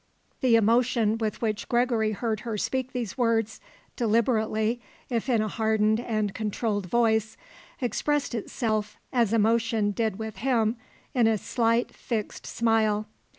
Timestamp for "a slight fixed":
11.27-12.47